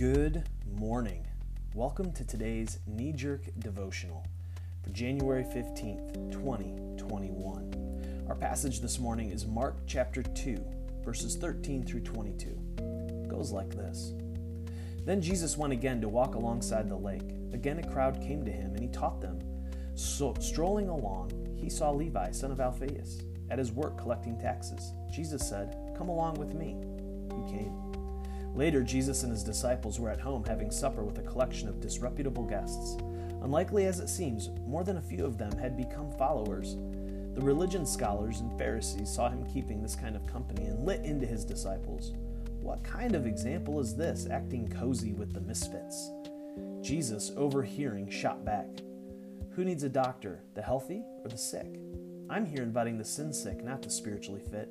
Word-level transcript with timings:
Good 0.00 0.48
morning. 0.78 1.26
Welcome 1.74 2.10
to 2.12 2.24
today's 2.24 2.78
knee 2.86 3.12
jerk 3.12 3.42
devotional 3.58 4.26
for 4.82 4.88
January 4.92 5.44
15th, 5.44 6.32
2021. 6.32 8.24
Our 8.26 8.34
passage 8.34 8.80
this 8.80 8.98
morning 8.98 9.28
is 9.28 9.44
Mark 9.44 9.76
chapter 9.86 10.22
2, 10.22 10.56
verses 11.04 11.36
13 11.36 11.82
through 11.82 12.00
22. 12.00 12.48
It 12.78 13.28
goes 13.28 13.52
like 13.52 13.74
this 13.74 14.14
Then 15.04 15.20
Jesus 15.20 15.58
went 15.58 15.74
again 15.74 16.00
to 16.00 16.08
walk 16.08 16.34
alongside 16.34 16.88
the 16.88 16.96
lake. 16.96 17.34
Again, 17.52 17.78
a 17.78 17.86
crowd 17.86 18.22
came 18.22 18.42
to 18.46 18.50
him, 18.50 18.74
and 18.74 18.80
he 18.80 18.88
taught 18.88 19.20
them. 19.20 19.38
So, 19.96 20.32
strolling 20.40 20.88
along, 20.88 21.32
he 21.58 21.68
saw 21.68 21.90
Levi, 21.90 22.30
son 22.30 22.52
of 22.52 22.60
Alphaeus, 22.60 23.20
at 23.50 23.58
his 23.58 23.70
work 23.70 23.98
collecting 23.98 24.38
taxes. 24.38 24.94
Jesus 25.12 25.46
said, 25.46 25.76
Come 25.94 26.08
along 26.08 26.36
with 26.36 26.54
me. 26.54 26.78
He 27.36 27.52
came. 27.52 27.99
Later, 28.54 28.82
Jesus 28.82 29.22
and 29.22 29.32
his 29.32 29.44
disciples 29.44 30.00
were 30.00 30.10
at 30.10 30.20
home 30.20 30.44
having 30.44 30.70
supper 30.70 31.04
with 31.04 31.18
a 31.18 31.22
collection 31.22 31.68
of 31.68 31.80
disreputable 31.80 32.44
guests. 32.44 32.96
Unlikely 33.42 33.86
as 33.86 34.00
it 34.00 34.08
seems, 34.08 34.50
more 34.66 34.84
than 34.84 34.98
a 34.98 35.02
few 35.02 35.24
of 35.24 35.38
them 35.38 35.52
had 35.56 35.76
become 35.76 36.12
followers. 36.12 36.76
The 37.34 37.40
religion 37.40 37.86
scholars 37.86 38.40
and 38.40 38.58
Pharisees 38.58 39.08
saw 39.08 39.30
him 39.30 39.46
keeping 39.46 39.82
this 39.82 39.94
kind 39.94 40.16
of 40.16 40.26
company 40.26 40.66
and 40.66 40.84
lit 40.84 41.04
into 41.04 41.26
his 41.26 41.44
disciples. 41.44 42.12
What 42.60 42.84
kind 42.84 43.14
of 43.14 43.24
example 43.24 43.80
is 43.80 43.96
this, 43.96 44.26
acting 44.30 44.68
cozy 44.68 45.12
with 45.12 45.32
the 45.32 45.40
misfits? 45.40 46.10
Jesus, 46.82 47.32
overhearing, 47.36 48.10
shot 48.10 48.44
back. 48.44 48.66
Who 49.52 49.64
needs 49.64 49.84
a 49.84 49.88
doctor, 49.88 50.42
the 50.54 50.62
healthy 50.62 51.02
or 51.22 51.28
the 51.28 51.38
sick? 51.38 51.80
I'm 52.28 52.44
here 52.44 52.62
inviting 52.62 52.98
the 52.98 53.04
sin 53.04 53.32
sick, 53.32 53.64
not 53.64 53.82
the 53.82 53.90
spiritually 53.90 54.42
fit. 54.50 54.68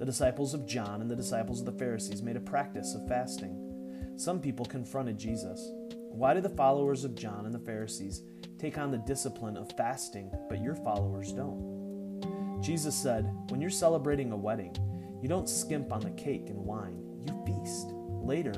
The 0.00 0.06
disciples 0.06 0.54
of 0.54 0.64
John 0.64 1.02
and 1.02 1.10
the 1.10 1.14
disciples 1.14 1.60
of 1.60 1.66
the 1.66 1.78
Pharisees 1.78 2.22
made 2.22 2.36
a 2.36 2.40
practice 2.40 2.94
of 2.94 3.06
fasting. 3.06 4.14
Some 4.16 4.40
people 4.40 4.64
confronted 4.64 5.18
Jesus. 5.18 5.72
Why 5.92 6.32
do 6.32 6.40
the 6.40 6.48
followers 6.48 7.04
of 7.04 7.14
John 7.14 7.44
and 7.44 7.54
the 7.54 7.58
Pharisees 7.58 8.22
take 8.58 8.78
on 8.78 8.90
the 8.90 8.96
discipline 8.96 9.58
of 9.58 9.70
fasting, 9.76 10.32
but 10.48 10.62
your 10.62 10.74
followers 10.74 11.34
don't? 11.34 12.62
Jesus 12.62 12.94
said, 12.94 13.30
When 13.50 13.60
you're 13.60 13.68
celebrating 13.68 14.32
a 14.32 14.36
wedding, 14.38 14.74
you 15.20 15.28
don't 15.28 15.46
skimp 15.46 15.92
on 15.92 16.00
the 16.00 16.12
cake 16.12 16.48
and 16.48 16.64
wine, 16.64 16.96
you 17.20 17.34
feast. 17.44 17.88
Later, 18.22 18.54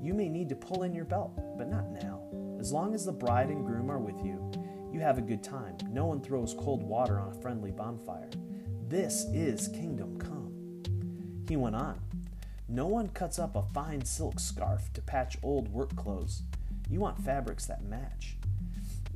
you 0.00 0.14
may 0.14 0.28
need 0.28 0.48
to 0.50 0.54
pull 0.54 0.84
in 0.84 0.94
your 0.94 1.06
belt, 1.06 1.58
but 1.58 1.68
not 1.68 1.90
now. 1.90 2.22
As 2.60 2.70
long 2.70 2.94
as 2.94 3.04
the 3.04 3.10
bride 3.10 3.48
and 3.48 3.66
groom 3.66 3.90
are 3.90 3.98
with 3.98 4.24
you, 4.24 4.48
you 4.92 5.00
have 5.00 5.18
a 5.18 5.22
good 5.22 5.42
time. 5.42 5.76
No 5.90 6.06
one 6.06 6.20
throws 6.20 6.54
cold 6.56 6.84
water 6.84 7.18
on 7.18 7.36
a 7.36 7.42
friendly 7.42 7.72
bonfire. 7.72 8.30
This 8.86 9.24
is 9.32 9.66
kingdom 9.66 10.20
come. 10.20 10.53
He 11.48 11.56
went 11.56 11.76
on. 11.76 12.00
No 12.68 12.86
one 12.86 13.08
cuts 13.08 13.38
up 13.38 13.54
a 13.54 13.62
fine 13.74 14.04
silk 14.04 14.40
scarf 14.40 14.92
to 14.94 15.02
patch 15.02 15.36
old 15.42 15.68
work 15.68 15.94
clothes. 15.96 16.42
You 16.88 17.00
want 17.00 17.22
fabrics 17.22 17.66
that 17.66 17.84
match. 17.84 18.36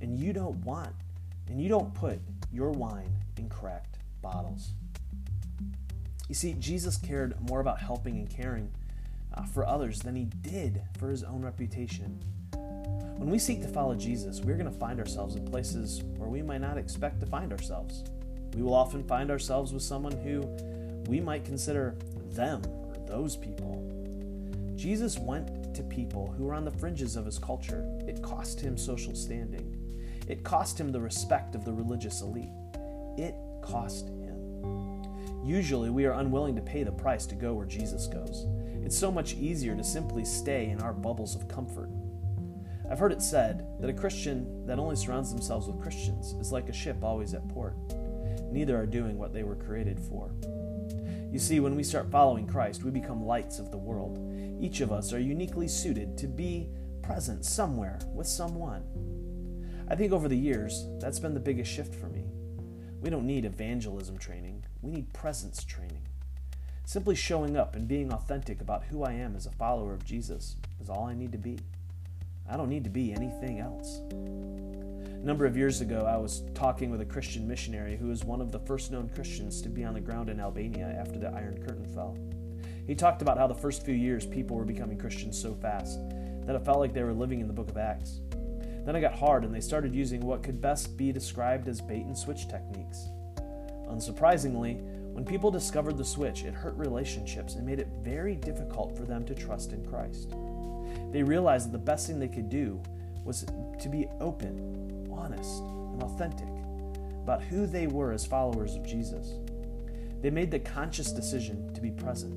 And 0.00 0.18
you 0.18 0.32
don't 0.32 0.64
want, 0.64 0.94
and 1.48 1.60
you 1.60 1.68
don't 1.68 1.94
put 1.94 2.20
your 2.52 2.70
wine 2.70 3.12
in 3.36 3.48
cracked 3.48 3.98
bottles. 4.22 4.72
You 6.28 6.34
see, 6.34 6.52
Jesus 6.54 6.98
cared 6.98 7.40
more 7.40 7.60
about 7.60 7.80
helping 7.80 8.16
and 8.16 8.28
caring 8.28 8.70
uh, 9.34 9.44
for 9.44 9.66
others 9.66 10.00
than 10.00 10.14
he 10.14 10.24
did 10.24 10.82
for 10.98 11.08
his 11.08 11.24
own 11.24 11.42
reputation. 11.42 12.22
When 12.52 13.30
we 13.30 13.38
seek 13.38 13.62
to 13.62 13.68
follow 13.68 13.94
Jesus, 13.94 14.40
we're 14.40 14.56
going 14.56 14.72
to 14.72 14.78
find 14.78 15.00
ourselves 15.00 15.34
in 15.34 15.44
places 15.44 16.02
where 16.16 16.28
we 16.28 16.42
might 16.42 16.60
not 16.60 16.78
expect 16.78 17.18
to 17.20 17.26
find 17.26 17.50
ourselves. 17.50 18.04
We 18.54 18.62
will 18.62 18.74
often 18.74 19.02
find 19.04 19.30
ourselves 19.30 19.72
with 19.72 19.82
someone 19.82 20.12
who 20.12 20.42
we 21.08 21.20
might 21.20 21.44
consider 21.44 21.96
them 22.32 22.62
or 22.66 22.94
those 23.06 23.34
people. 23.34 23.82
Jesus 24.76 25.18
went 25.18 25.74
to 25.74 25.82
people 25.82 26.32
who 26.36 26.44
were 26.44 26.54
on 26.54 26.66
the 26.66 26.70
fringes 26.70 27.16
of 27.16 27.24
his 27.24 27.38
culture. 27.38 27.82
It 28.06 28.22
cost 28.22 28.60
him 28.60 28.76
social 28.76 29.14
standing, 29.14 29.74
it 30.28 30.44
cost 30.44 30.78
him 30.78 30.92
the 30.92 31.00
respect 31.00 31.54
of 31.54 31.64
the 31.64 31.72
religious 31.72 32.20
elite. 32.20 32.52
It 33.16 33.34
cost 33.62 34.08
him. 34.08 35.02
Usually, 35.42 35.88
we 35.88 36.04
are 36.04 36.20
unwilling 36.20 36.54
to 36.56 36.62
pay 36.62 36.82
the 36.82 36.92
price 36.92 37.24
to 37.26 37.34
go 37.34 37.54
where 37.54 37.66
Jesus 37.66 38.06
goes. 38.06 38.46
It's 38.84 38.96
so 38.96 39.10
much 39.10 39.34
easier 39.34 39.74
to 39.74 39.82
simply 39.82 40.24
stay 40.24 40.68
in 40.68 40.80
our 40.82 40.92
bubbles 40.92 41.34
of 41.34 41.48
comfort. 41.48 41.88
I've 42.90 42.98
heard 42.98 43.12
it 43.12 43.22
said 43.22 43.66
that 43.80 43.90
a 43.90 43.94
Christian 43.94 44.66
that 44.66 44.78
only 44.78 44.96
surrounds 44.96 45.32
themselves 45.32 45.66
with 45.66 45.80
Christians 45.80 46.34
is 46.34 46.52
like 46.52 46.68
a 46.68 46.72
ship 46.72 47.02
always 47.02 47.32
at 47.32 47.48
port. 47.48 47.76
Neither 48.52 48.78
are 48.78 48.86
doing 48.86 49.18
what 49.18 49.32
they 49.32 49.42
were 49.42 49.56
created 49.56 49.98
for. 49.98 50.30
You 51.30 51.38
see, 51.38 51.60
when 51.60 51.76
we 51.76 51.82
start 51.82 52.10
following 52.10 52.46
Christ, 52.46 52.84
we 52.84 52.90
become 52.90 53.24
lights 53.24 53.58
of 53.58 53.70
the 53.70 53.76
world. 53.76 54.18
Each 54.60 54.80
of 54.80 54.90
us 54.90 55.12
are 55.12 55.20
uniquely 55.20 55.68
suited 55.68 56.16
to 56.18 56.26
be 56.26 56.68
present 57.02 57.44
somewhere 57.44 57.98
with 58.14 58.26
someone. 58.26 58.82
I 59.88 59.94
think 59.94 60.12
over 60.12 60.26
the 60.26 60.36
years, 60.36 60.86
that's 61.00 61.18
been 61.18 61.34
the 61.34 61.40
biggest 61.40 61.70
shift 61.70 61.94
for 61.94 62.08
me. 62.08 62.24
We 63.00 63.10
don't 63.10 63.26
need 63.26 63.44
evangelism 63.44 64.18
training, 64.18 64.64
we 64.80 64.90
need 64.90 65.12
presence 65.12 65.64
training. 65.64 66.02
Simply 66.84 67.14
showing 67.14 67.56
up 67.56 67.76
and 67.76 67.86
being 67.86 68.10
authentic 68.10 68.62
about 68.62 68.84
who 68.84 69.02
I 69.02 69.12
am 69.12 69.36
as 69.36 69.44
a 69.44 69.50
follower 69.50 69.92
of 69.92 70.06
Jesus 70.06 70.56
is 70.80 70.88
all 70.88 71.04
I 71.04 71.14
need 71.14 71.32
to 71.32 71.38
be. 71.38 71.58
I 72.50 72.56
don't 72.56 72.70
need 72.70 72.84
to 72.84 72.90
be 72.90 73.12
anything 73.12 73.60
else. 73.60 74.00
A 75.20 75.26
number 75.26 75.46
of 75.46 75.56
years 75.56 75.80
ago, 75.80 76.06
I 76.08 76.16
was 76.16 76.44
talking 76.54 76.90
with 76.92 77.00
a 77.00 77.04
Christian 77.04 77.46
missionary 77.48 77.96
who 77.96 78.06
was 78.06 78.24
one 78.24 78.40
of 78.40 78.52
the 78.52 78.60
first 78.60 78.92
known 78.92 79.08
Christians 79.08 79.60
to 79.62 79.68
be 79.68 79.82
on 79.82 79.94
the 79.94 80.00
ground 80.00 80.30
in 80.30 80.38
Albania 80.38 80.96
after 80.96 81.18
the 81.18 81.26
Iron 81.30 81.60
Curtain 81.66 81.86
fell. 81.92 82.16
He 82.86 82.94
talked 82.94 83.20
about 83.20 83.36
how 83.36 83.48
the 83.48 83.54
first 83.54 83.84
few 83.84 83.96
years 83.96 84.24
people 84.24 84.56
were 84.56 84.64
becoming 84.64 84.96
Christians 84.96 85.36
so 85.36 85.54
fast 85.56 85.98
that 86.46 86.54
it 86.54 86.64
felt 86.64 86.78
like 86.78 86.94
they 86.94 87.02
were 87.02 87.12
living 87.12 87.40
in 87.40 87.48
the 87.48 87.52
book 87.52 87.68
of 87.68 87.76
Acts. 87.76 88.20
Then 88.86 88.94
it 88.94 89.00
got 89.00 89.18
hard 89.18 89.44
and 89.44 89.52
they 89.52 89.60
started 89.60 89.92
using 89.92 90.20
what 90.20 90.44
could 90.44 90.60
best 90.60 90.96
be 90.96 91.10
described 91.10 91.66
as 91.66 91.80
bait 91.80 92.06
and 92.06 92.16
switch 92.16 92.46
techniques. 92.46 93.08
Unsurprisingly, 93.88 94.80
when 95.12 95.24
people 95.24 95.50
discovered 95.50 95.98
the 95.98 96.04
switch, 96.04 96.44
it 96.44 96.54
hurt 96.54 96.76
relationships 96.76 97.56
and 97.56 97.66
made 97.66 97.80
it 97.80 97.88
very 98.04 98.36
difficult 98.36 98.96
for 98.96 99.02
them 99.02 99.24
to 99.26 99.34
trust 99.34 99.72
in 99.72 99.84
Christ. 99.84 100.30
They 101.10 101.24
realized 101.24 101.66
that 101.66 101.72
the 101.72 101.84
best 101.84 102.06
thing 102.06 102.20
they 102.20 102.28
could 102.28 102.48
do 102.48 102.80
was 103.24 103.44
to 103.80 103.88
be 103.88 104.06
open 104.20 104.78
honest 105.18 105.62
and 105.62 106.02
authentic 106.02 106.48
about 107.22 107.42
who 107.42 107.66
they 107.66 107.86
were 107.86 108.12
as 108.12 108.24
followers 108.24 108.74
of 108.74 108.86
Jesus. 108.86 109.34
They 110.22 110.30
made 110.30 110.50
the 110.50 110.58
conscious 110.58 111.12
decision 111.12 111.72
to 111.74 111.80
be 111.80 111.90
present. 111.90 112.34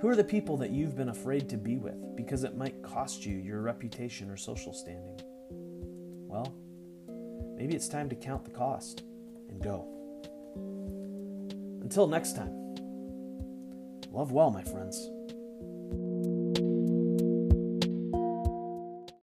Who 0.00 0.08
are 0.08 0.16
the 0.16 0.24
people 0.24 0.56
that 0.56 0.70
you've 0.70 0.96
been 0.96 1.10
afraid 1.10 1.48
to 1.50 1.58
be 1.58 1.76
with 1.76 2.16
because 2.16 2.44
it 2.44 2.56
might 2.56 2.82
cost 2.82 3.26
you 3.26 3.36
your 3.36 3.60
reputation 3.60 4.30
or 4.30 4.36
social 4.36 4.72
standing? 4.72 5.20
Well, 6.26 6.54
maybe 7.56 7.74
it's 7.74 7.88
time 7.88 8.08
to 8.08 8.14
count 8.14 8.44
the 8.44 8.50
cost 8.50 9.02
and 9.50 9.62
go. 9.62 9.86
Until 11.82 12.06
next 12.06 12.36
time, 12.36 12.54
love 14.10 14.32
well, 14.32 14.50
my 14.50 14.62
friends. 14.62 15.10